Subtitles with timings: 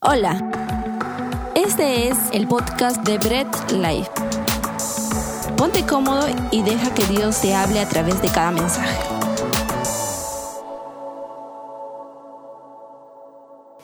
[0.00, 4.08] Hola, este es el podcast de Bread Life.
[5.56, 8.96] Ponte cómodo y deja que Dios te hable a través de cada mensaje.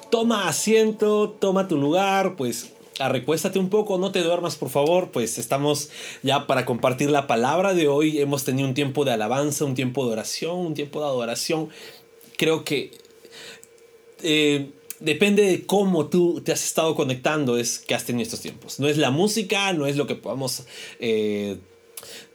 [0.08, 2.70] Toma asiento, toma tu lugar, pues
[3.00, 5.90] arrecuéstate un poco, no te duermas por favor, pues estamos
[6.22, 8.20] ya para compartir la palabra de hoy.
[8.20, 11.70] Hemos tenido un tiempo de alabanza, un tiempo de oración, un tiempo de adoración.
[12.36, 12.92] Creo que...
[14.22, 14.70] Eh,
[15.04, 18.80] depende de cómo tú te has estado conectando, es que has tenido estos tiempos.
[18.80, 20.64] No es la música, no es lo que podamos
[20.98, 21.58] eh,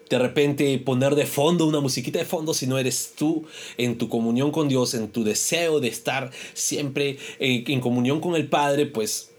[0.09, 3.45] de repente poner de fondo, una musiquita de fondo, sino eres tú
[3.77, 8.35] en tu comunión con Dios, en tu deseo de estar siempre en, en comunión con
[8.35, 9.31] el Padre, pues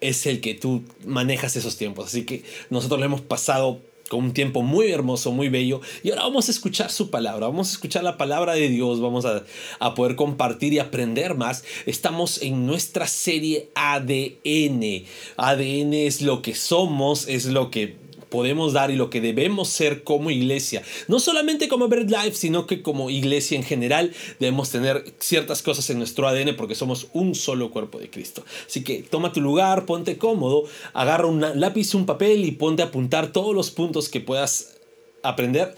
[0.00, 2.06] es el que tú manejas esos tiempos.
[2.06, 5.80] Así que nosotros lo hemos pasado con un tiempo muy hermoso, muy bello.
[6.02, 9.24] Y ahora vamos a escuchar su palabra, vamos a escuchar la palabra de Dios, vamos
[9.24, 9.44] a,
[9.78, 11.64] a, poder compartir y aprender más.
[11.86, 15.04] Estamos en nuestra serie ADN.
[15.36, 20.04] ADN es lo que somos, es lo que podemos dar y lo que debemos ser
[20.04, 20.82] como iglesia.
[21.08, 25.88] No solamente como Bird Life, sino que como iglesia en general debemos tener ciertas cosas
[25.90, 28.44] en nuestro ADN porque somos un solo cuerpo de Cristo.
[28.66, 32.86] Así que toma tu lugar, ponte cómodo, agarra un lápiz, un papel y ponte a
[32.86, 34.76] apuntar todos los puntos que puedas
[35.22, 35.74] aprender.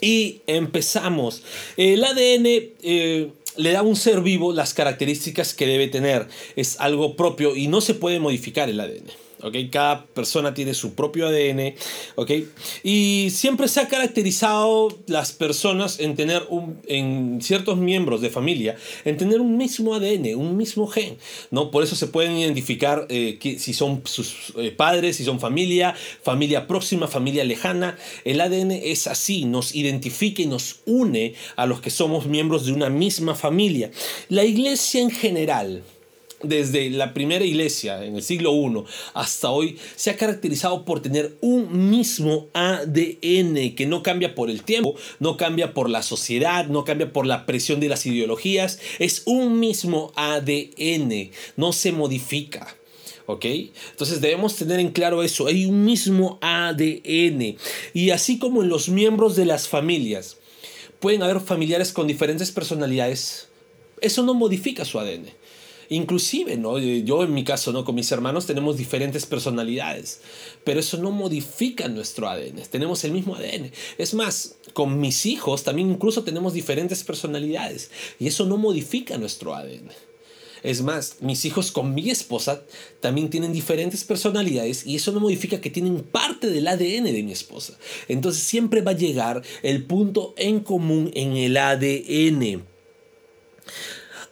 [0.00, 1.42] Y empezamos.
[1.76, 2.46] El ADN...
[2.82, 6.26] Eh, le da a un ser vivo las características que debe tener.
[6.56, 9.23] Es algo propio y no se puede modificar el ADN.
[9.70, 11.74] Cada persona tiene su propio ADN,
[12.14, 12.30] ¿ok?
[12.82, 18.76] Y siempre se ha caracterizado las personas en tener un, en ciertos miembros de familia,
[19.04, 21.16] en tener un mismo ADN, un mismo gen,
[21.50, 21.70] ¿no?
[21.70, 26.66] Por eso se pueden identificar eh, si son sus eh, padres, si son familia, familia
[26.66, 27.96] próxima, familia lejana.
[28.24, 32.72] El ADN es así, nos identifica y nos une a los que somos miembros de
[32.72, 33.90] una misma familia.
[34.28, 35.82] La iglesia en general,
[36.46, 41.36] desde la primera iglesia en el siglo I hasta hoy se ha caracterizado por tener
[41.40, 46.84] un mismo ADN que no cambia por el tiempo, no cambia por la sociedad, no
[46.84, 52.76] cambia por la presión de las ideologías, es un mismo ADN, no se modifica.
[53.26, 53.46] ¿Ok?
[53.90, 57.56] Entonces debemos tener en claro eso, hay un mismo ADN.
[57.94, 60.36] Y así como en los miembros de las familias,
[61.00, 63.48] pueden haber familiares con diferentes personalidades,
[64.00, 65.26] eso no modifica su ADN.
[65.94, 66.76] Inclusive, ¿no?
[66.80, 67.84] Yo en mi caso, ¿no?
[67.84, 70.20] Con mis hermanos tenemos diferentes personalidades,
[70.64, 73.70] pero eso no modifica nuestro ADN, tenemos el mismo ADN.
[73.96, 79.54] Es más, con mis hijos también incluso tenemos diferentes personalidades y eso no modifica nuestro
[79.54, 79.90] ADN.
[80.64, 82.64] Es más, mis hijos con mi esposa
[83.00, 87.30] también tienen diferentes personalidades y eso no modifica que tienen parte del ADN de mi
[87.30, 87.78] esposa.
[88.08, 92.64] Entonces siempre va a llegar el punto en común en el ADN.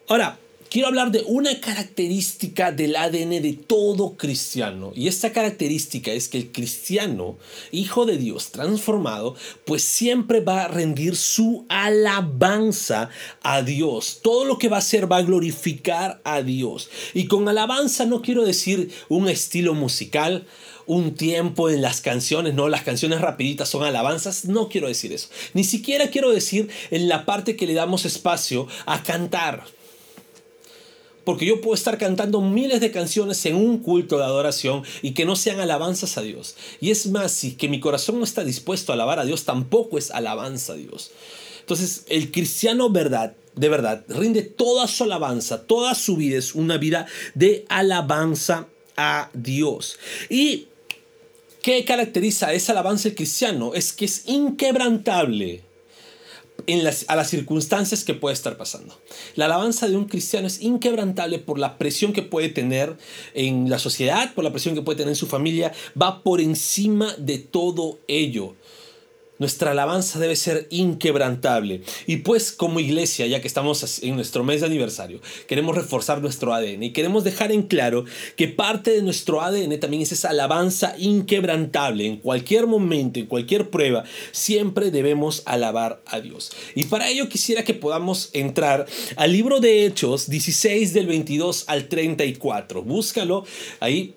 [0.09, 0.41] Ahora,
[0.73, 4.91] quiero hablar de una característica del ADN de todo cristiano.
[4.95, 7.37] Y esta característica es que el cristiano,
[7.73, 9.35] hijo de Dios, transformado,
[9.67, 13.11] pues siempre va a rendir su alabanza
[13.43, 14.21] a Dios.
[14.23, 16.89] Todo lo que va a hacer va a glorificar a Dios.
[17.13, 20.47] Y con alabanza no quiero decir un estilo musical,
[20.87, 25.29] un tiempo en las canciones, no, las canciones rapiditas son alabanzas, no quiero decir eso.
[25.53, 29.65] Ni siquiera quiero decir en la parte que le damos espacio a cantar.
[31.25, 35.25] Porque yo puedo estar cantando miles de canciones en un culto de adoración y que
[35.25, 36.57] no sean alabanzas a Dios.
[36.81, 39.99] Y es más, si que mi corazón no está dispuesto a alabar a Dios, tampoco
[39.99, 41.13] es alabanza a Dios.
[41.61, 46.77] Entonces, el cristiano verdad, de verdad, rinde toda su alabanza, toda su vida es una
[46.77, 48.67] vida de alabanza
[48.97, 49.99] a Dios.
[50.29, 50.67] Y
[51.63, 53.75] ¿qué caracteriza esa alabanza del cristiano?
[53.75, 55.63] Es que es inquebrantable
[57.09, 58.99] a las circunstancias que puede estar pasando.
[59.35, 62.97] La alabanza de un cristiano es inquebrantable por la presión que puede tener
[63.35, 67.15] en la sociedad, por la presión que puede tener en su familia, va por encima
[67.19, 68.55] de todo ello.
[69.39, 71.83] Nuestra alabanza debe ser inquebrantable.
[72.07, 76.55] Y pues como iglesia, ya que estamos en nuestro mes de aniversario, queremos reforzar nuestro
[76.55, 78.05] ADN y queremos dejar en claro
[78.37, 82.07] que parte de nuestro ADN también es esa alabanza inquebrantable.
[82.07, 86.53] En cualquier momento, en cualquier prueba, siempre debemos alabar a Dios.
[86.75, 88.87] Y para ello quisiera que podamos entrar
[89.17, 92.83] al libro de Hechos 16 del 22 al 34.
[92.83, 93.45] Búscalo
[93.81, 94.15] ahí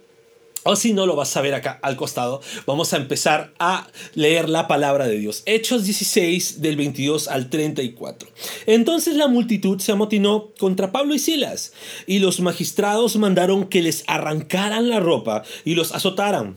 [0.67, 4.50] o si no lo vas a ver acá al costado, vamos a empezar a leer
[4.50, 5.44] la palabra de Dios.
[5.45, 8.27] Hechos 16 del 22 al 34.
[8.65, 11.73] Entonces la multitud se amotinó contra Pablo y Silas,
[12.07, 16.56] y los magistrados mandaron que les arrancaran la ropa y los azotaran.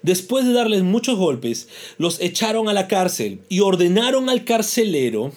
[0.00, 5.30] Después de darles muchos golpes, los echaron a la cárcel y ordenaron al carcelero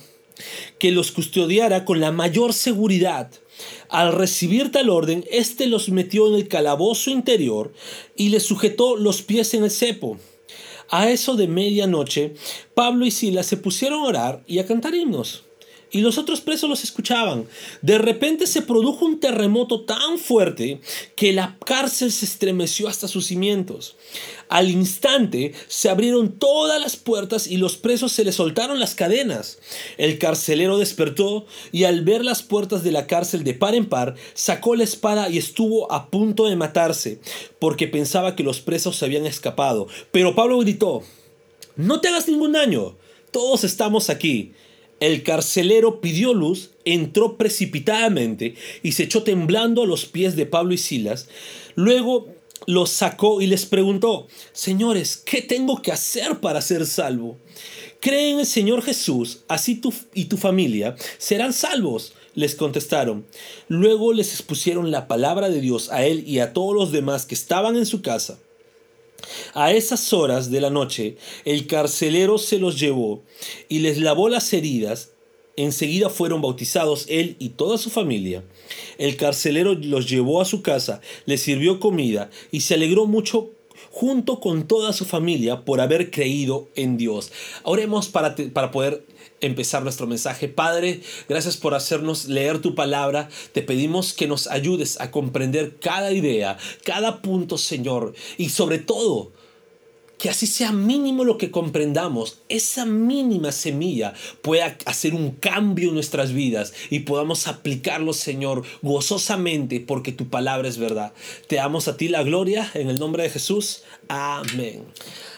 [0.79, 3.29] que los custodiara con la mayor seguridad
[3.89, 7.73] Al recibir tal orden, éste los metió en el calabozo interior
[8.15, 10.17] y les sujetó los pies en el cepo.
[10.89, 12.35] A eso de medianoche,
[12.73, 15.44] Pablo y Silas se pusieron a orar y a cantar himnos
[15.91, 17.47] y los otros presos los escuchaban.
[17.81, 20.81] De repente se produjo un terremoto tan fuerte
[21.15, 23.95] que la cárcel se estremeció hasta sus cimientos.
[24.49, 29.59] Al instante se abrieron todas las puertas y los presos se les soltaron las cadenas.
[29.97, 34.15] El carcelero despertó y al ver las puertas de la cárcel de par en par,
[34.33, 37.19] sacó la espada y estuvo a punto de matarse,
[37.59, 39.87] porque pensaba que los presos se habían escapado.
[40.11, 41.03] Pero Pablo gritó,
[41.75, 42.95] no te hagas ningún daño,
[43.31, 44.53] todos estamos aquí.
[44.99, 50.73] El carcelero pidió luz, entró precipitadamente y se echó temblando a los pies de Pablo
[50.73, 51.27] y Silas.
[51.75, 52.27] Luego
[52.65, 57.37] los sacó y les preguntó, Señores, ¿qué tengo que hacer para ser salvo?
[57.99, 62.13] Cree en el Señor Jesús, así tú y tu familia serán salvos.
[62.33, 63.25] Les contestaron.
[63.69, 67.33] Luego les expusieron la palabra de Dios a él y a todos los demás que
[67.33, 68.37] estaban en su casa.
[69.53, 73.23] A esas horas de la noche el carcelero se los llevó
[73.69, 75.11] y les lavó las heridas.
[75.57, 78.43] Enseguida fueron bautizados él y toda su familia.
[78.97, 83.51] El carcelero los llevó a su casa, les sirvió comida y se alegró mucho
[83.91, 87.31] junto con toda su familia por haber creído en Dios.
[87.63, 89.05] Oremos para, para poder
[89.41, 90.47] empezar nuestro mensaje.
[90.47, 93.29] Padre, gracias por hacernos leer tu palabra.
[93.51, 98.13] Te pedimos que nos ayudes a comprender cada idea, cada punto, Señor.
[98.37, 99.31] Y sobre todo,
[100.17, 105.95] que así sea mínimo lo que comprendamos, esa mínima semilla pueda hacer un cambio en
[105.95, 111.13] nuestras vidas y podamos aplicarlo, Señor, gozosamente, porque tu palabra es verdad.
[111.47, 113.83] Te damos a ti la gloria en el nombre de Jesús.
[114.07, 114.83] Amén.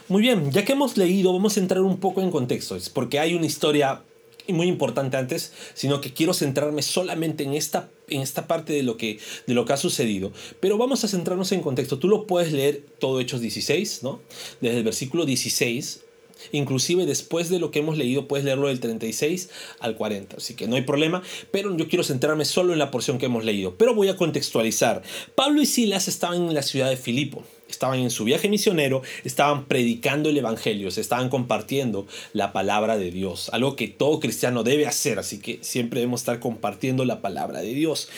[0.09, 3.33] Muy bien, ya que hemos leído, vamos a entrar un poco en contexto, porque hay
[3.36, 4.04] una historia
[4.48, 8.95] muy importante antes, sino que quiero centrarme solamente en esta, en esta parte de lo,
[8.95, 10.31] que, de lo que ha sucedido.
[10.62, 12.00] Pero vamos a centrarnos en contexto.
[12.00, 14.21] Tú lo puedes leer todo Hechos 16, ¿no?
[14.62, 16.06] Desde el versículo 16
[16.51, 19.50] Inclusive después de lo que hemos leído puedes leerlo del 36
[19.80, 23.18] al 40, así que no hay problema, pero yo quiero centrarme solo en la porción
[23.18, 25.01] que hemos leído, pero voy a contextualizar.
[25.36, 29.66] Pablo y Silas estaban en la ciudad de Filipo, estaban en su viaje misionero, estaban
[29.66, 34.88] predicando el Evangelio, se estaban compartiendo la palabra de Dios, algo que todo cristiano debe
[34.88, 38.10] hacer, así que siempre debemos estar compartiendo la palabra de Dios.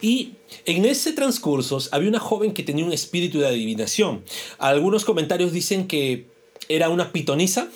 [0.00, 4.22] Y en ese transcurso había una joven que tenía un espíritu de adivinación.
[4.58, 6.26] Algunos comentarios dicen que
[6.68, 7.68] era una pitonisa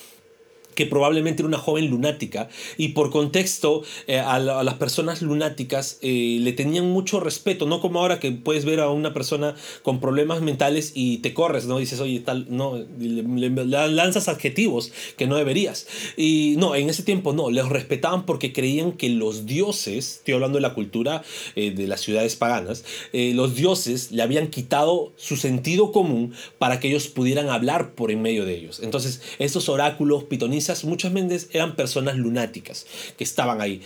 [0.75, 6.39] que probablemente era una joven lunática y por contexto eh, a, las personas lunáticas eh,
[6.41, 10.41] le tenían mucho respeto, no como ahora que puedes ver a una persona con problemas
[10.41, 11.79] mentales y te corres, ¿no?
[11.79, 15.87] Dices, oye, tal, no, le, lanzas adjetivos que no deberías.
[16.17, 20.57] Y no, en ese tiempo no, les respetaban porque creían que los dioses, estoy hablando
[20.57, 21.23] de la cultura
[21.57, 26.89] eh, de las ciudades paganas, los dioses le habían quitado su sentido común para que
[26.89, 28.81] ellos pudieran hablar por en medio de ellos.
[28.83, 32.87] Entonces, estos oráculos pitonistas muchas veces eran personas lunáticas
[33.17, 33.83] que estaban ahí.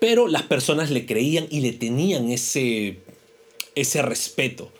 [0.00, 3.00] Pero las personas le creían y le tenían ese,
[3.74, 4.70] ese respeto.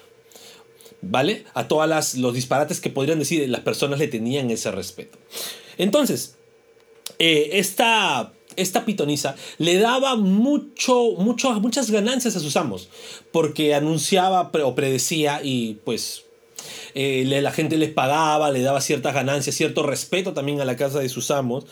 [1.01, 1.45] ¿Vale?
[1.55, 5.19] A todos los disparates que podrían decir, las personas le tenían ese respeto.
[5.77, 6.37] Entonces,
[7.19, 12.89] eh, esta, esta pitonisa le daba mucho, mucho, muchas ganancias a sus amos,
[13.33, 16.25] porque anunciaba o predecía y pues
[16.95, 21.01] eh, la gente les pagaba, le daba ciertas ganancias, cierto respeto también a la casa
[21.01, 21.67] de sus amos.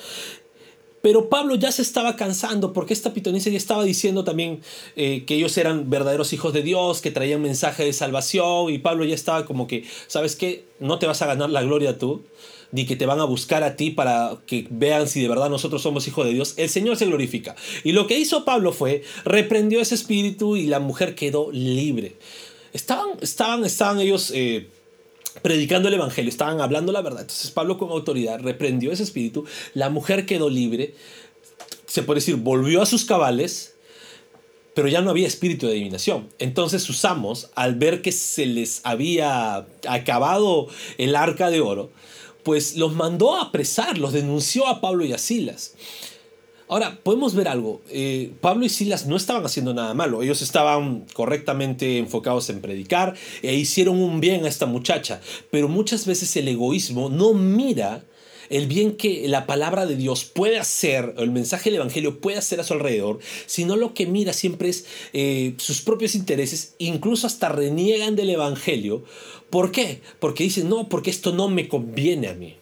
[1.07, 4.61] Pero Pablo ya se estaba cansando porque esta pitonisa ya estaba diciendo también
[4.97, 9.05] eh, que ellos eran verdaderos hijos de Dios, que traían mensaje de salvación y Pablo
[9.05, 10.65] ya estaba como que, ¿sabes qué?
[10.81, 12.25] No te vas a ganar la gloria tú,
[12.73, 15.81] ni que te van a buscar a ti para que vean si de verdad nosotros
[15.81, 16.55] somos hijos de Dios.
[16.57, 17.55] El Señor se glorifica.
[17.85, 22.17] Y lo que hizo Pablo fue, reprendió ese espíritu y la mujer quedó libre.
[22.73, 24.33] Estaban, estaban, estaban ellos...
[24.35, 24.71] Eh,
[25.43, 27.23] predicando el Evangelio, estaban hablando la verdad.
[27.23, 30.95] Entonces Pablo con autoridad reprendió ese espíritu, la mujer quedó libre,
[31.87, 33.75] se puede decir, volvió a sus cabales,
[34.75, 36.29] pero ya no había espíritu de adivinación.
[36.39, 40.69] Entonces sus amos, al ver que se les había acabado
[40.99, 41.91] el arca de oro,
[42.43, 45.75] pues los mandó a apresar, los denunció a Pablo y a Silas.
[46.69, 47.81] Ahora, podemos ver algo.
[47.91, 50.23] Eh, Pablo y Silas no estaban haciendo nada malo.
[50.23, 55.21] Ellos estaban correctamente enfocados en predicar e hicieron un bien a esta muchacha.
[55.53, 58.03] Pero muchas veces el egoísmo no mira
[58.49, 62.39] el bien que la palabra de Dios puede hacer, o el mensaje del Evangelio puede
[62.39, 67.27] hacer a su alrededor, sino lo que mira siempre es eh, sus propios intereses, incluso
[67.27, 69.05] hasta reniegan del Evangelio.
[69.51, 70.01] ¿Por qué?
[70.21, 72.57] Porque dicen, no, porque esto no me conviene a mí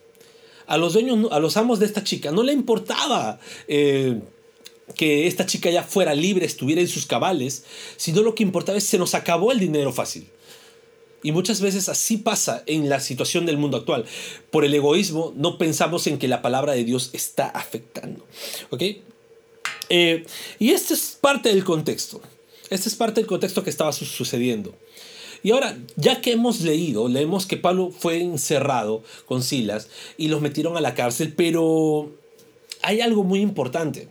[0.67, 4.21] a los dueños, a los amos de esta chica, no le importaba eh,
[4.97, 7.65] que esta chica ya fuera libre, estuviera en sus cabales,
[7.97, 10.29] sino lo que importaba es que se nos acabó el dinero fácil.
[11.23, 14.05] Y muchas veces así pasa en la situación del mundo actual.
[14.51, 18.27] Por el egoísmo no pensamos en que la palabra de Dios está afectando.
[18.69, 18.83] ¿Ok?
[19.89, 20.27] Eh,
[20.59, 22.21] y este es parte del contexto.
[22.69, 24.75] Este es parte del contexto que estaba sucediendo.
[25.45, 30.41] Y ahora, ya que hemos leído, leemos que Pablo fue encerrado con Silas y los
[30.41, 32.11] metieron a la cárcel, pero
[32.81, 34.09] hay algo muy importante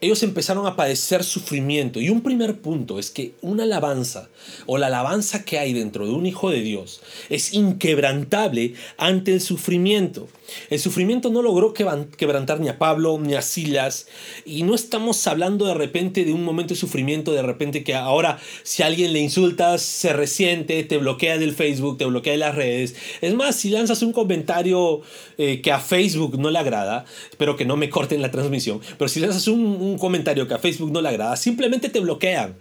[0.00, 2.00] ellos empezaron a padecer sufrimiento.
[2.00, 4.28] Y un primer punto es que una alabanza
[4.66, 9.40] o la alabanza que hay dentro de un hijo de Dios es inquebrantable ante el
[9.40, 10.28] sufrimiento.
[10.70, 14.06] El sufrimiento no logró quebrantar ni a Pablo ni a Silas.
[14.46, 18.38] Y no estamos hablando de repente de un momento de sufrimiento, de repente que ahora
[18.62, 22.94] si alguien le insultas se resiente, te bloquea del Facebook, te bloquea de las redes.
[23.20, 25.02] Es más, si lanzas un comentario
[25.36, 29.08] eh, que a Facebook no le agrada, espero que no me corten la transmisión, pero
[29.08, 32.56] si lanzas un un comentario que a Facebook no le agrada, simplemente te bloquean.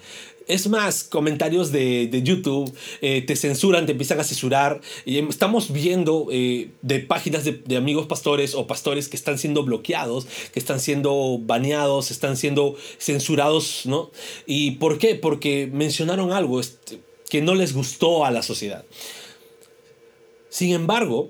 [0.48, 4.80] Es más, comentarios de, YouTube eh, te censuran, te empiezan a censurar.
[5.04, 9.64] Y estamos viendo eh, de páginas de, de, amigos pastores o pastores que están siendo
[9.64, 14.10] bloqueados, que están siendo baneados, están siendo censurados, ¿no?
[14.46, 15.16] ¿Y por qué?
[15.16, 18.86] Porque mencionaron algo este, que no les gustó a la sociedad.
[20.50, 21.30] Sin embargo,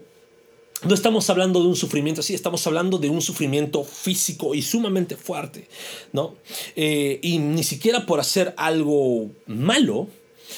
[0.84, 5.15] no estamos hablando de un sufrimiento así, estamos hablando de un sufrimiento físico y sumamente
[5.15, 5.67] fuerte,
[6.13, 6.36] ¿no?
[6.75, 10.07] Eh, y ni siquiera por hacer algo malo,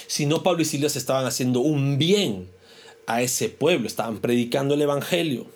[0.08, 2.50] sino Pablo y Silas estaban haciendo un bien
[3.08, 5.48] a ese pueblo, estaban predicando el Evangelio.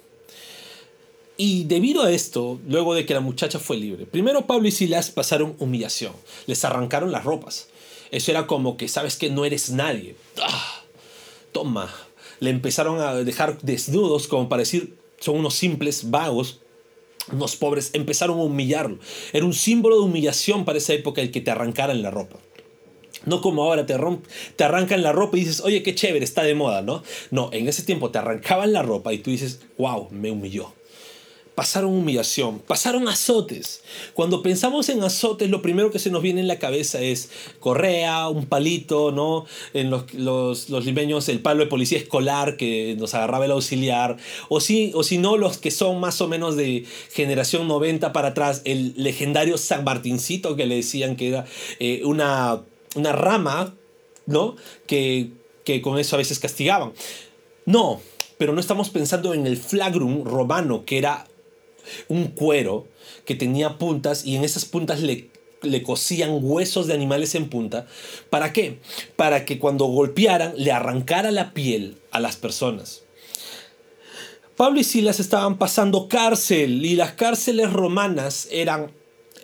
[1.36, 5.12] Y debido a esto, luego de que la muchacha fue libre, primero Pablo y Silas
[5.12, 6.14] pasaron humillación,
[6.46, 7.68] les arrancaron las ropas.
[8.12, 10.16] Eso era como que, sabes que no eres nadie.
[10.40, 10.84] ¡Ah!
[11.52, 11.94] Toma,
[12.44, 16.60] le empezaron a dejar desnudos como para decir, son unos simples vagos,
[17.32, 19.00] unos pobres, empezaron a humillarlo.
[19.32, 22.38] Era un símbolo de humillación para esa época el que te arrancaran la ropa.
[23.26, 23.96] No como ahora te,
[24.58, 27.02] te arrancan la ropa y dices, oye, qué chévere, está de moda, ¿no?
[27.32, 30.74] No, en ese tiempo te arrancaban la ropa y tú dices, wow, me humilló
[31.56, 33.84] pasaron humillación, pasaron azotes.
[34.14, 37.30] Cuando pensamos en azotes, lo primero que se nos viene en la cabeza es
[37.60, 39.46] correa, un palito, ¿no?
[39.74, 44.18] En los, los, los limeños, el palo de policía escolar que nos agarraba el auxiliar,
[44.50, 48.30] o si, o si no, los que son más o menos de generación 90 para
[48.30, 51.46] atrás, el legendario San Martincito que le decían que era
[51.80, 52.62] eh, una,
[52.96, 53.76] una rama,
[54.26, 54.56] ¿no?
[54.88, 55.30] Que,
[55.64, 56.94] que con eso a veces castigaban.
[57.66, 58.02] No,
[58.38, 61.28] pero no estamos pensando en el flagrum romano, que era
[62.08, 62.88] un cuero
[63.26, 65.30] que tenía puntas y en esas puntas le,
[65.62, 67.88] le cosían huesos de animales en punta.
[68.30, 68.80] ¿Para qué?
[69.16, 73.02] Para que cuando golpearan le arrancara la piel a las personas.
[74.56, 78.92] Pablo y Silas estaban pasando cárcel y las cárceles romanas eran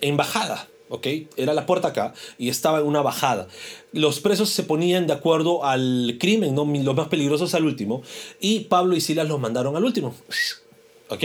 [0.01, 0.67] en bajada.
[0.89, 1.07] ¿ok?
[1.37, 3.47] Era la puerta acá y estaba en una bajada.
[3.93, 6.65] Los presos se ponían de acuerdo al crimen, ¿no?
[6.65, 8.01] los más peligrosos al último,
[8.39, 10.13] y Pablo y Silas los mandaron al último.
[11.09, 11.23] ¿Ok?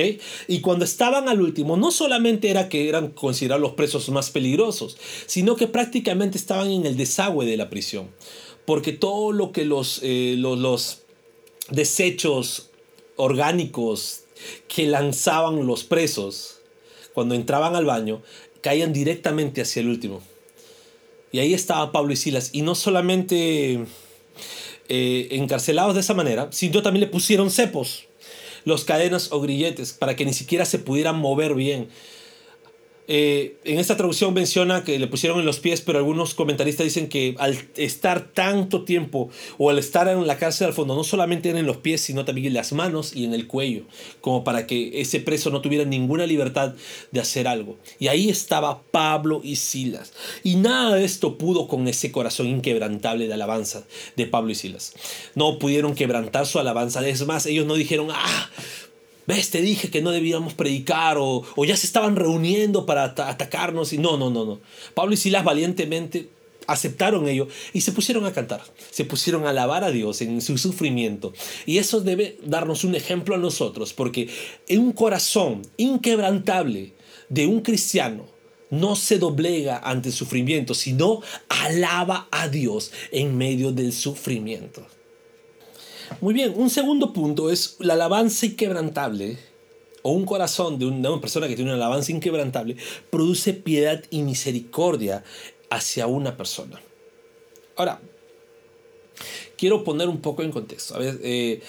[0.48, 4.96] Y cuando estaban al último, no solamente era que eran considerados los presos más peligrosos,
[5.26, 8.08] sino que prácticamente estaban en el desagüe de la prisión.
[8.64, 11.02] Porque todo lo que los, eh, los,
[11.70, 12.70] desechos
[13.16, 14.24] orgánicos
[14.68, 16.60] que lanzaban los presos
[17.14, 18.22] cuando entraban al baño
[18.60, 20.22] caían directamente hacia el último.
[21.32, 22.50] Y ahí estaba Pablo y Silas.
[22.52, 23.84] Y no solamente
[24.88, 28.06] eh, encarcelados de esa manera, sino también le pusieron cepos
[28.64, 31.88] los cadenas o grilletes para que ni siquiera se pudieran mover bien.
[33.06, 37.08] Eh, en esta traducción menciona que le pusieron en los pies, pero algunos comentaristas dicen
[37.08, 41.50] que al estar tanto tiempo o al estar en la cárcel al fondo, no solamente
[41.50, 43.82] en los pies, sino también en las manos y en el cuello,
[44.20, 46.74] como para que ese preso no tuviera ninguna libertad
[47.10, 47.76] de hacer algo.
[47.98, 50.12] Y ahí estaba Pablo y Silas.
[50.42, 53.84] Y nada de esto pudo con ese corazón inquebrantable de alabanza
[54.16, 54.94] de Pablo y Silas.
[55.34, 57.06] No pudieron quebrantar su alabanza.
[57.06, 58.50] Es más, ellos no dijeron, ah,
[59.26, 63.98] ves, te dije que no debíamos predicar o, ya se estaban reuniendo para atacarnos y
[63.98, 64.60] no, no, no, no.
[64.94, 66.28] Pablo y Silas valientemente
[66.66, 70.56] aceptaron ello y se pusieron a cantar, se pusieron a alabar a Dios en su
[70.58, 71.32] sufrimiento.
[71.66, 74.28] Y eso debe darnos un ejemplo a nosotros, porque
[74.68, 76.94] en un corazón inquebrantable
[77.28, 78.26] de un cristiano
[78.70, 84.86] no se doblega ante el sufrimiento, sino alaba a Dios en medio del sufrimiento.
[86.20, 89.38] Muy bien, un segundo punto es la alabanza inquebrantable
[90.02, 92.76] o un corazón de una persona que tiene una alabanza inquebrantable
[93.10, 95.24] produce piedad y misericordia
[95.70, 96.80] hacia una persona.
[97.76, 98.00] Ahora,
[99.56, 100.94] quiero poner un poco en contexto.
[100.94, 101.62] A veces, eh,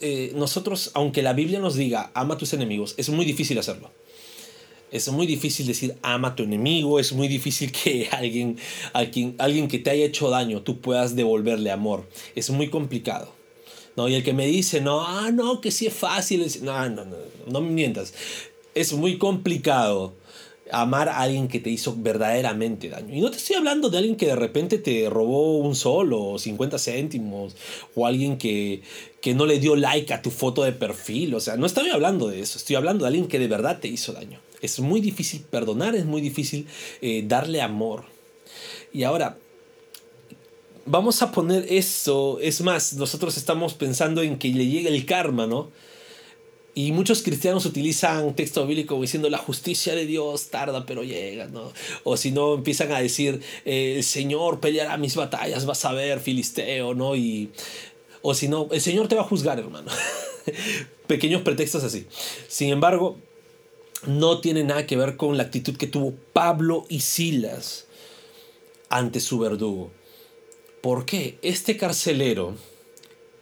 [0.00, 3.90] eh, nosotros, aunque la Biblia nos diga ama a tus enemigos, es muy difícil hacerlo.
[4.92, 8.58] Es muy difícil decir ama a tu enemigo, es muy difícil que alguien,
[8.92, 12.06] alguien, alguien que te haya hecho daño tú puedas devolverle amor.
[12.34, 13.35] Es muy complicado.
[13.96, 14.08] ¿No?
[14.08, 17.16] Y el que me dice, no, ah, no, que sí es fácil, no, no, no,
[17.46, 18.14] no me mientas.
[18.74, 20.14] Es muy complicado
[20.70, 23.14] amar a alguien que te hizo verdaderamente daño.
[23.14, 26.38] Y no te estoy hablando de alguien que de repente te robó un sol o
[26.38, 27.56] 50 céntimos,
[27.94, 28.82] o alguien que,
[29.20, 31.34] que no le dio like a tu foto de perfil.
[31.34, 33.88] O sea, no estoy hablando de eso, estoy hablando de alguien que de verdad te
[33.88, 34.40] hizo daño.
[34.62, 36.66] Es muy difícil perdonar, es muy difícil
[37.00, 38.04] eh, darle amor.
[38.92, 39.38] Y ahora,
[40.86, 45.46] vamos a poner eso, es más, nosotros estamos pensando en que le llegue el karma,
[45.46, 45.70] ¿no?
[46.74, 51.72] Y muchos cristianos utilizan texto bíblico diciendo la justicia de Dios tarda pero llega, ¿no?
[52.04, 56.20] O si no, empiezan a decir, eh, el Señor peleará mis batallas, vas a ver,
[56.20, 57.16] filisteo, ¿no?
[57.16, 57.50] Y,
[58.20, 59.90] o si no, el Señor te va a juzgar, hermano.
[61.06, 62.06] Pequeños pretextos así.
[62.46, 63.16] Sin embargo,
[64.06, 67.86] no tiene nada que ver con la actitud que tuvo Pablo y Silas
[68.90, 69.90] ante su verdugo.
[70.86, 71.36] ¿Por qué?
[71.42, 72.54] Este carcelero,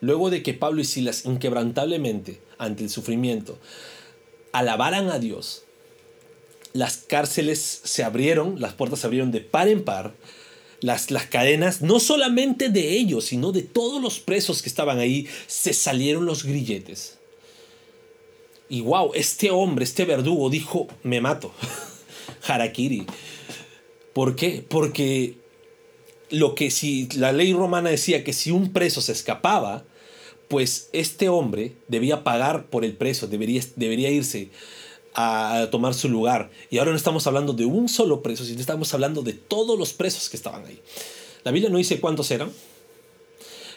[0.01, 3.59] luego de que Pablo y Silas inquebrantablemente ante el sufrimiento
[4.53, 5.65] alabaran a Dios,
[6.73, 10.15] las cárceles se abrieron, las puertas se abrieron de par en par,
[10.81, 15.29] las, las cadenas, no solamente de ellos, sino de todos los presos que estaban ahí,
[15.47, 17.19] se salieron los grilletes.
[18.71, 21.53] Y wow, este hombre, este verdugo dijo, me mato.
[22.49, 23.05] Harakiri.
[24.15, 24.65] ¿Por qué?
[24.67, 25.44] Porque
[26.35, 29.85] lo que si la ley romana decía que si un preso se escapaba,
[30.49, 34.51] pues este hombre debía pagar por el preso, debería, irse
[35.15, 36.51] a, tomar su lugar.
[36.71, 39.93] Y ahora no estamos hablando de un solo preso, sino estamos hablando de todos los
[39.93, 40.81] presos que estaban ahí.
[41.45, 42.51] La Biblia no dice cuántos eran,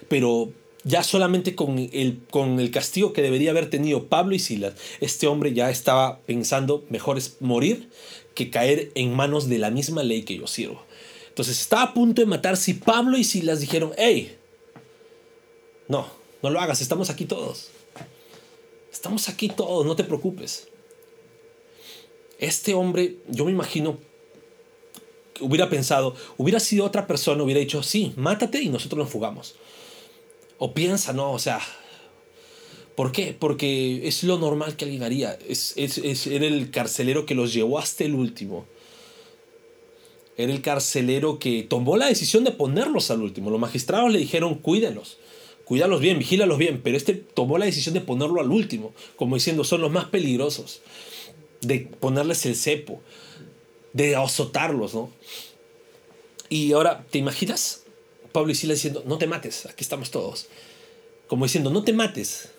[0.08, 0.52] pero
[0.84, 5.28] ya solamente con el, con el castigo que debería haber tenido Pablo y Silas, este
[5.28, 7.90] hombre ya estaba pensando, mejor es morir
[8.34, 10.87] que caer en manos de la misma ley que yo sirvo.
[11.38, 14.36] Entonces estaba a punto de matar si Pablo y Silas dijeron, hey,
[15.88, 16.08] no,
[16.42, 17.70] no lo hagas, estamos aquí todos.
[18.92, 20.68] Estamos aquí todos, no te preocupes.
[22.40, 24.00] Este hombre, yo me imagino,
[25.40, 29.58] hubiera pensado, hubiera sido otra persona, hubiera dicho, sí, mátate y nosotros nos fugamos.
[30.58, 31.60] O piensa, no, o sea,
[32.96, 33.38] ¿por qué?
[33.40, 35.38] Porque es lo normal que alguien haría.
[35.48, 38.66] Es, es, era el carcelero que los llevó hasta el último.
[40.38, 43.50] Era el carcelero que tomó la decisión de ponerlos al último.
[43.50, 45.18] Los magistrados le dijeron, cuídenlos,
[45.66, 46.82] cuídalos bien, vigílalos bien.
[46.84, 50.82] Pero este tomó la decisión de ponerlo al último, como diciendo, son los más peligrosos.
[51.62, 53.02] De ponerles el cepo,
[53.94, 55.12] de azotarlos, ¿no?
[56.50, 57.84] Y ahora, ¿te imaginas?
[58.32, 60.48] Pablo y Silas diciendo, no te mates, aquí estamos todos.
[61.28, 62.50] Como diciendo, no te mates,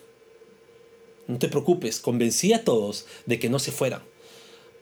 [1.27, 4.01] no te preocupes, convencí a todos de que no se fueran.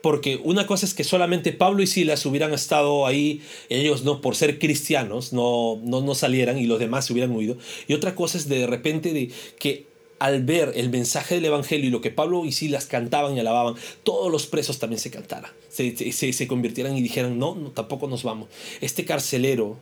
[0.08, 4.38] Porque una cosa es que solamente Pablo y Silas hubieran estado ahí, ellos no por
[4.38, 7.58] ser cristianos, no, no, no salieran y los demás se hubieran huido.
[7.90, 9.86] Y otra cosa es de repente de que
[10.20, 13.76] al ver el mensaje del Evangelio y lo que Pablo y Silas cantaban y alababan,
[14.04, 18.24] todos los presos también se cantaran, se, se, se convirtieran y dijeran, no, tampoco nos
[18.24, 18.48] vamos.
[18.80, 19.78] Este carcelero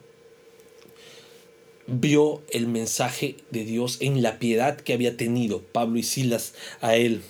[1.86, 6.96] vio el mensaje de Dios en la piedad que había tenido Pablo y Silas a
[6.96, 7.22] él.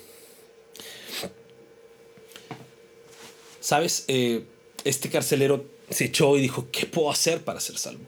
[3.66, 4.04] ¿Sabes?
[4.06, 4.44] Eh,
[4.84, 8.04] este carcelero se echó y dijo, ¿qué puedo hacer para ser salvo?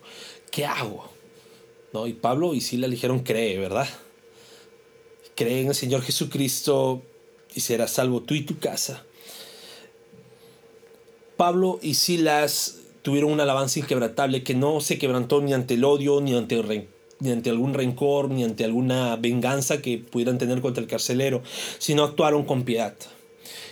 [0.53, 1.11] ¿Qué hago?
[1.93, 2.07] ¿No?
[2.07, 3.89] Y Pablo y Silas le dijeron, cree, ¿verdad?
[5.35, 7.03] Cree en el Señor Jesucristo
[7.57, 9.03] y serás salvo tú y tu casa.
[11.37, 16.21] Pablo y Silas tuvieron una alabanza inquebrantable que no se quebrantó ni ante el odio,
[16.21, 20.89] ni ante, ni ante algún rencor, ni ante alguna venganza que pudieran tener contra el
[20.89, 21.43] carcelero,
[21.81, 22.95] sino actuaron con piedad.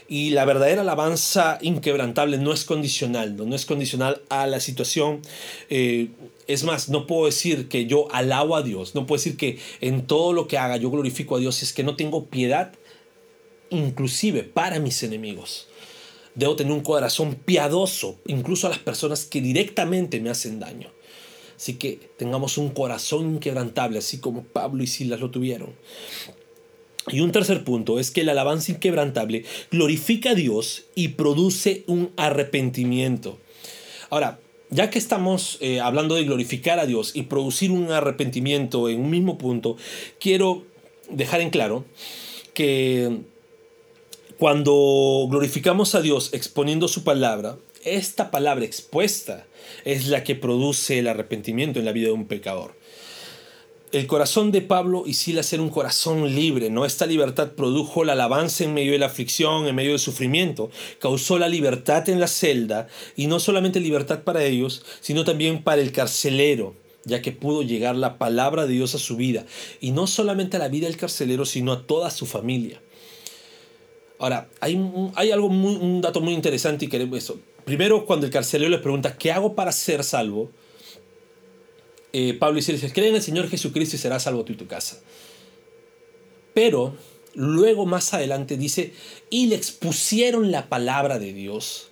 [0.09, 5.23] Y la verdadera alabanza inquebrantable no es condicional, no, es condicional a la situación.
[5.69, 6.09] Eh,
[6.47, 10.07] es más, no puedo decir que yo alabo a Dios, no puedo decir que en
[10.07, 12.73] todo lo que haga yo glorifico a Dios, es que no tengo piedad
[13.71, 15.69] inclusive para mis enemigos.
[16.35, 20.91] Debo tener un corazón piadoso, incluso a las personas que directamente me hacen daño.
[21.57, 25.75] Así que tengamos un corazón inquebrantable, así como Pablo y Silas lo tuvieron.
[27.09, 32.11] Y un tercer punto es que la alabanza inquebrantable glorifica a Dios y produce un
[32.16, 33.38] arrepentimiento.
[34.11, 34.40] Ahora,
[34.71, 39.11] ya que estamos eh, hablando de glorificar a Dios y producir un arrepentimiento en un
[39.11, 39.77] mismo punto,
[40.19, 40.64] quiero
[41.09, 41.85] dejar en claro
[42.55, 43.21] que
[44.38, 49.47] cuando glorificamos a Dios exponiendo su palabra, esta palabra expuesta
[49.85, 52.75] es la que produce el arrepentimiento en la vida de un pecador.
[53.96, 56.85] El corazón de Pablo y Silas era un corazón libre, ¿no?
[56.85, 61.38] Esta libertad produjo la alabanza en medio de la aflicción, en medio del sufrimiento, causó
[61.38, 65.92] la libertad en la celda, y no solamente libertad para ellos, sino también para el
[65.92, 69.46] carcelero, ya que pudo llegar la palabra de Dios a su vida,
[69.80, 72.82] y no solamente a la vida del carcelero, sino a toda su familia.
[74.18, 74.76] Ahora, hay,
[75.32, 77.38] algo muy, un dato muy interesante y queremos eso.
[77.64, 80.50] Primero, cuando el carcelero le pregunta, ¿qué hago para ser salvo?
[82.18, 84.66] Eh, Pablo y Silas creen en el Señor Jesucristo y serás salvo tú y tu
[84.66, 85.02] casa.
[86.55, 86.96] Pero
[87.35, 88.94] luego más adelante dice,
[89.29, 91.90] y le expusieron la palabra de Dios.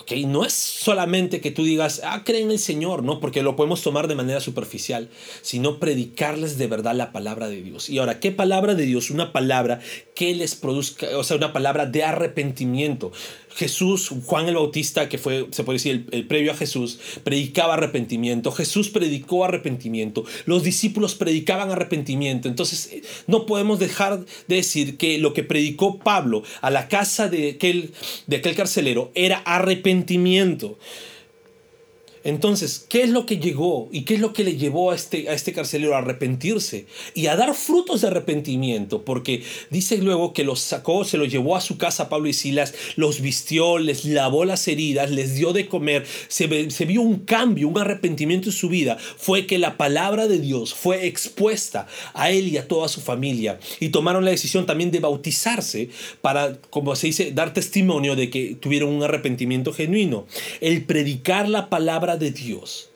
[0.00, 3.54] Okay, no es solamente que tú digas, ah, creen en el Señor, no, porque lo
[3.54, 5.08] podemos tomar de manera superficial,
[5.42, 7.88] sino predicarles de verdad la palabra de Dios.
[7.88, 9.10] Y ahora, ¿qué palabra de Dios?
[9.10, 9.78] Una palabra
[10.16, 13.12] que les produzca, o sea, una palabra de arrepentimiento.
[13.54, 18.50] Jesús, Juan el Bautista, que fue, se puede decir, el, previo a Jesús, predicaba arrepentimiento.
[18.50, 20.24] Jesús predicó arrepentimiento.
[20.44, 22.48] Los discípulos predicaban arrepentimiento.
[22.48, 27.28] Entonces, eh, no podemos dejar de decir que lo que predicó Pablo a la casa
[27.28, 27.92] de aquel,
[28.26, 30.78] de aquel carcelero era arrepentimiento.
[32.24, 35.28] Entonces, ¿qué es lo que llegó y qué es lo que le llevó a este,
[35.28, 39.04] a este carcelero a arrepentirse y a dar frutos de arrepentimiento?
[39.04, 42.74] Porque dice luego que los sacó, se los llevó a su casa Pablo y Silas,
[42.96, 47.68] los vistió, les lavó las heridas, les dio de comer, se, se vio un cambio,
[47.68, 48.96] un arrepentimiento en su vida.
[49.18, 53.58] Fue que la palabra de Dios fue expuesta a él y a toda su familia.
[53.80, 55.90] Y tomaron la decisión también de bautizarse
[56.22, 60.26] para, como se dice, dar testimonio de que tuvieron un arrepentimiento genuino.
[60.62, 62.90] El predicar la palabra de Dios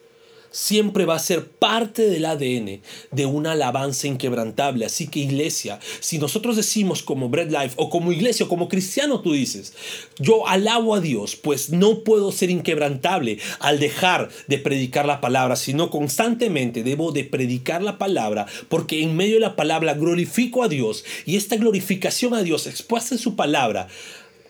[0.50, 4.84] siempre va a ser parte del ADN de una alabanza inquebrantable.
[4.84, 9.20] Así que iglesia, si nosotros decimos como Bread Life o como iglesia o como cristiano
[9.20, 9.74] tú dices,
[10.18, 15.56] yo alabo a Dios, pues no puedo ser inquebrantable al dejar de predicar la palabra,
[15.56, 20.68] sino constantemente debo de predicar la palabra, porque en medio de la palabra glorifico a
[20.68, 23.88] Dios y esta glorificación a Dios expuesta en su palabra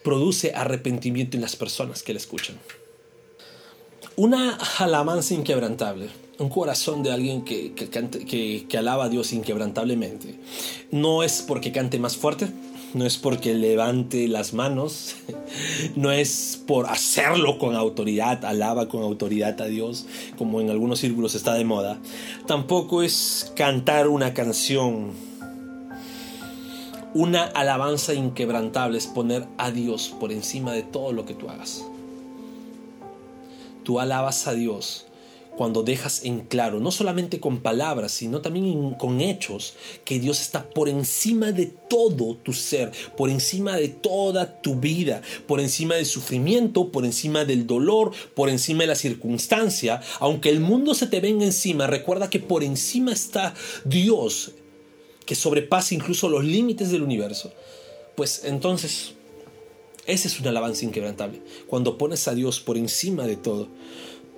[0.02, 2.57] produce arrepentimiento en las personas que la escuchan.
[4.18, 6.09] Una alabanza inquebrantable,
[6.40, 10.40] un corazón de alguien que, que, alaba a Dios inquebrantablemente,
[10.90, 12.48] no es porque cante más fuerte,
[12.94, 15.14] no es porque levante las manos,
[15.94, 21.37] no es por hacerlo con autoridad, alaba con autoridad a Dios, como en algunos círculos
[21.37, 22.00] está de moda.
[22.48, 25.12] Tampoco es cantar una canción.
[27.14, 31.85] Una alabanza inquebrantable es poner a Dios por encima de todo lo que tú hagas.
[33.88, 35.07] Tú alabas a Dios
[35.57, 40.68] cuando dejas en claro, no solamente con palabras, sino también con hechos, que Dios está
[40.68, 46.05] por encima de todo tu ser, por encima de toda tu vida, por encima del
[46.05, 50.03] sufrimiento, por encima del dolor, por encima de la circunstancia.
[50.20, 53.55] Aunque el mundo se te venga encima, recuerda que por encima está
[53.87, 54.51] Dios,
[55.24, 57.55] que sobrepasa incluso los límites del universo.
[58.16, 59.14] Pues entonces
[60.09, 61.42] ese es una alabanza inquebrantable.
[61.66, 63.68] Cuando pones a Dios por encima de todo.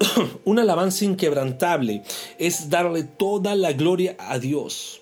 [0.45, 2.03] una alabanza inquebrantable
[2.39, 5.01] es darle toda la gloria a Dios.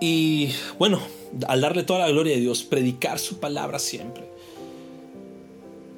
[0.00, 1.00] Y bueno,
[1.46, 4.24] al darle toda la gloria a Dios, predicar su palabra siempre.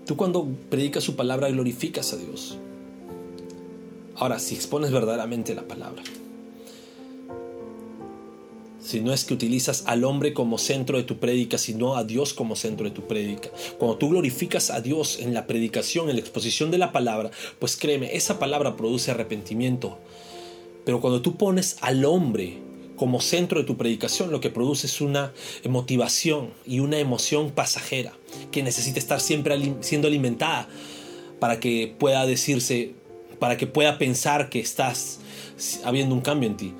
[0.04, 2.58] Tú cuando predicas su palabra glorificas a Dios.
[4.16, 6.02] Ahora, si expones verdaderamente la palabra
[8.82, 12.34] si no es que utilizas al hombre como centro de tu prédica, sino a Dios
[12.34, 13.48] como centro de tu prédica.
[13.78, 17.76] Cuando tú glorificas a Dios en la predicación, en la exposición de la palabra, pues
[17.76, 19.98] créeme, esa palabra produce arrepentimiento.
[20.84, 22.58] Pero cuando tú pones al hombre
[22.96, 25.32] como centro de tu predicación, lo que produce es una
[25.68, 28.12] motivación y una emoción pasajera
[28.50, 30.68] que necesita estar siempre siendo alimentada
[31.38, 32.94] para que pueda decirse,
[33.38, 35.20] para que pueda pensar que estás
[35.84, 36.74] habiendo un cambio en ti.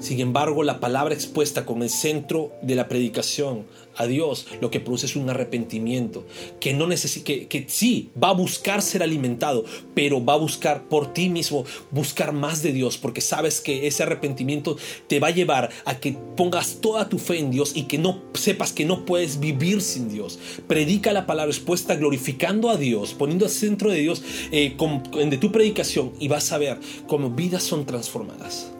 [0.00, 4.80] Sin embargo, la palabra expuesta con el centro de la predicación a Dios lo que
[4.80, 6.24] produce es un arrepentimiento
[6.58, 10.88] que no necesita, que, que sí va a buscar ser alimentado, pero va a buscar
[10.88, 15.32] por ti mismo buscar más de Dios, porque sabes que ese arrepentimiento te va a
[15.32, 19.04] llevar a que pongas toda tu fe en Dios y que no sepas que no
[19.04, 20.38] puedes vivir sin Dios.
[20.66, 24.76] Predica la palabra expuesta glorificando a Dios, poniendo al centro de Dios eh,
[25.26, 28.72] de tu predicación y vas a ver cómo vidas son transformadas.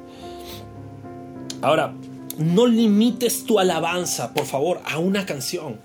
[1.62, 1.94] Ahora,
[2.38, 5.80] no limites tu alabanza, por favor, a una canción.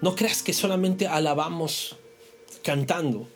[0.00, 1.96] No creas que solamente alabamos
[2.62, 3.28] cantando.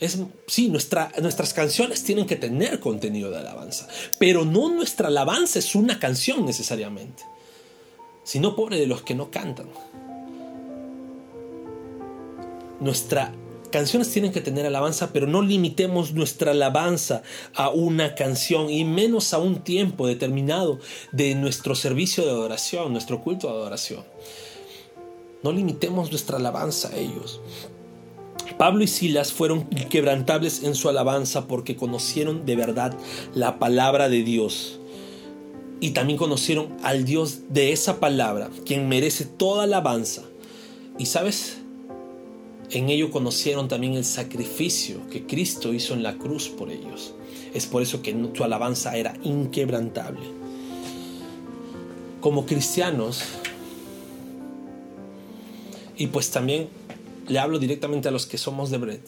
[0.00, 5.74] Es, sí, nuestras canciones tienen que tener contenido de alabanza, pero no nuestra alabanza es
[5.74, 7.22] una canción necesariamente,
[8.24, 9.68] sino pobre de los que no cantan.
[12.80, 13.32] Nuestra
[13.74, 17.22] canciones tienen que tener alabanza, pero no limitemos nuestra alabanza
[17.56, 20.78] a una canción y menos a un tiempo determinado
[21.10, 24.04] de nuestro servicio de adoración, nuestro culto de adoración.
[25.42, 27.40] No limitemos nuestra alabanza a ellos.
[28.58, 32.96] Pablo y Silas fueron inquebrantables en su alabanza porque conocieron de verdad
[33.34, 34.78] la palabra de Dios.
[35.80, 40.22] Y también conocieron al Dios de esa palabra, quien merece toda alabanza.
[40.96, 41.63] Y sabes,
[42.74, 47.14] en ello conocieron también el sacrificio que Cristo hizo en la cruz por ellos.
[47.54, 50.26] Es por eso que su alabanza era inquebrantable.
[52.20, 53.22] Como cristianos,
[55.96, 56.68] y pues también
[57.28, 59.00] le hablo directamente a los que somos de Bread,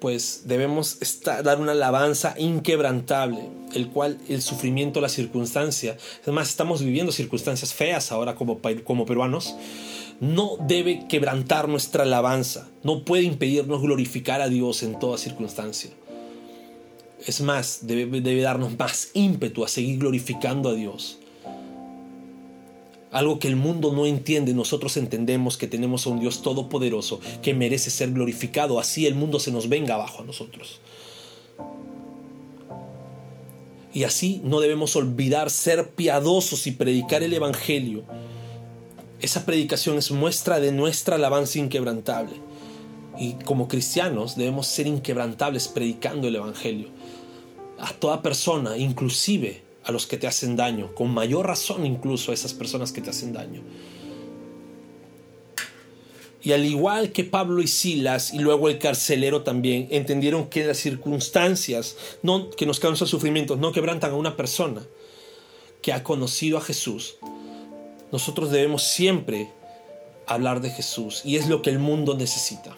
[0.00, 7.12] pues debemos dar una alabanza inquebrantable, el cual el sufrimiento, la circunstancia, además estamos viviendo
[7.12, 9.54] circunstancias feas ahora como, como peruanos,
[10.24, 15.90] no debe quebrantar nuestra alabanza, no puede impedirnos glorificar a Dios en toda circunstancia.
[17.26, 21.18] Es más, debe, debe darnos más ímpetu a seguir glorificando a Dios
[23.14, 27.54] algo que el mundo no entiende, nosotros entendemos que tenemos a un Dios todopoderoso que
[27.54, 30.80] merece ser glorificado, así el mundo se nos venga abajo a nosotros.
[33.92, 38.02] Y así no debemos olvidar ser piadosos y predicar el Evangelio.
[39.20, 42.34] Esa predicación es muestra de nuestra alabanza inquebrantable.
[43.18, 46.88] Y como cristianos debemos ser inquebrantables predicando el Evangelio.
[47.78, 52.34] A toda persona, inclusive a los que te hacen daño, con mayor razón incluso a
[52.34, 53.62] esas personas que te hacen daño.
[56.42, 60.76] Y al igual que Pablo y Silas y luego el carcelero también entendieron que las
[60.76, 64.82] circunstancias no, que nos causan sufrimientos no quebrantan a una persona
[65.80, 67.16] que ha conocido a Jesús.
[68.12, 69.50] Nosotros debemos siempre
[70.26, 72.76] hablar de Jesús y es lo que el mundo necesita.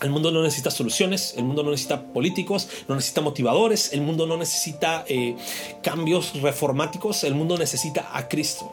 [0.00, 4.26] El mundo no necesita soluciones, el mundo no necesita políticos, no necesita motivadores, el mundo
[4.26, 5.34] no necesita eh,
[5.82, 8.72] cambios reformáticos, el mundo necesita a Cristo.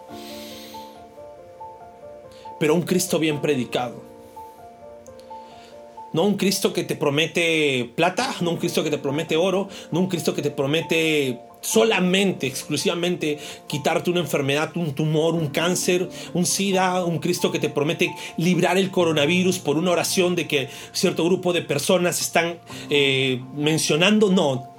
[2.59, 4.03] Pero un Cristo bien predicado.
[6.13, 10.01] No un Cristo que te promete plata, no un Cristo que te promete oro, no
[10.01, 16.45] un Cristo que te promete solamente, exclusivamente quitarte una enfermedad, un tumor, un cáncer, un
[16.45, 21.25] SIDA, un Cristo que te promete librar el coronavirus por una oración de que cierto
[21.25, 24.29] grupo de personas están eh, mencionando.
[24.31, 24.74] No,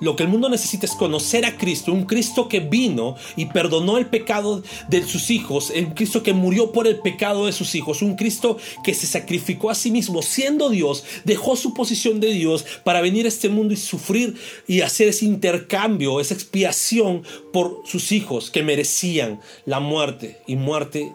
[0.00, 3.98] lo que el mundo necesita es conocer a Cristo, un Cristo que vino y perdonó
[3.98, 8.02] el pecado de sus hijos, un Cristo que murió por el pecado de sus hijos,
[8.02, 12.64] un Cristo que se sacrificó a sí mismo siendo Dios, dejó su posición de Dios
[12.84, 18.12] para venir a este mundo y sufrir y hacer ese intercambio, esa expiación por sus
[18.12, 21.12] hijos que merecían la muerte y muerte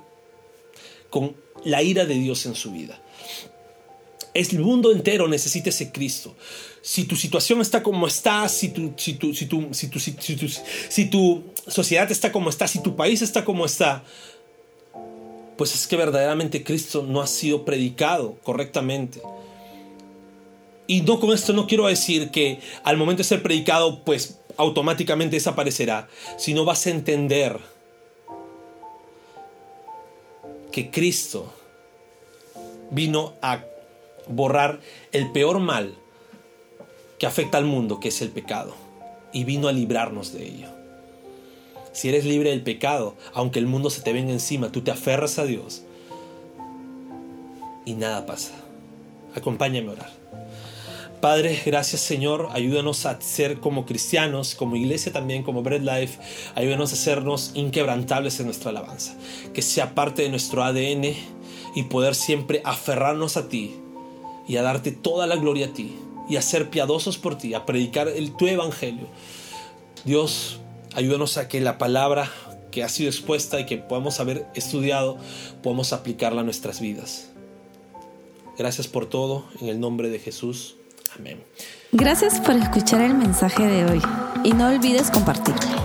[1.10, 3.00] con la ira de Dios en su vida.
[4.34, 6.36] El mundo entero necesita ese Cristo
[6.86, 11.06] si tu situación está como está, si tu, si tu, si tu, si tu, si
[11.06, 14.04] tu, sociedad está como está, si tu país está como está,
[15.58, 19.22] pues es que verdaderamente Cristo no ha sido predicado correctamente.
[20.86, 25.38] Y no con esto no quiero decir que al momento de ser predicado, pues automáticamente
[25.38, 27.60] desaparecerá, sino vas a entender
[30.70, 31.54] que Cristo
[32.92, 33.64] vino a
[34.28, 34.82] borrar
[35.14, 36.03] el peor mal
[37.24, 38.76] que afecta al mundo, que es el pecado,
[39.32, 40.68] y vino a librarnos de ello.
[41.94, 45.40] Si eres libre del pecado, aunque el mundo se te venga encima, tú te aferras
[45.40, 45.84] a Dios
[47.86, 48.52] y nada pasa.
[49.36, 50.12] Acompáñame a orar.
[51.22, 56.20] Padre, gracias Señor, ayúdanos a ser como cristianos, como iglesia también, como Bread Life,
[56.56, 59.16] ayúdanos a hacernos inquebrantables en nuestra alabanza,
[59.54, 61.06] que sea parte de nuestro ADN
[61.74, 63.76] y poder siempre aferrarnos a ti
[64.46, 65.96] y a darte toda la gloria a ti
[66.30, 69.08] y a ser piadosos por ti, a predicar el, tu evangelio.
[70.06, 70.60] Dios,
[70.96, 72.30] ayúdanos a que la palabra
[72.72, 75.18] que ha sido expuesta y que podamos haber estudiado,
[75.62, 77.30] podamos aplicarla a nuestras vidas.
[78.58, 80.76] Gracias por todo, en el nombre de Jesús.
[81.18, 81.44] Amén.
[81.92, 84.02] Gracias por escuchar el mensaje de hoy
[84.44, 85.84] y no olvides compartirlo.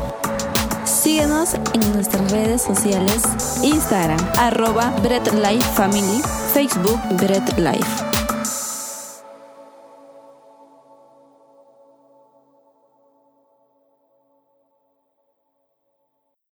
[0.85, 3.23] Síguenos en nuestras redes sociales,
[3.63, 6.23] Instagram, arroba Bread Life Family,
[6.55, 8.08] Facebook Bread Life.